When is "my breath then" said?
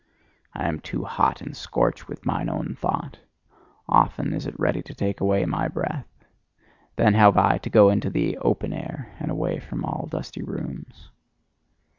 5.45-7.13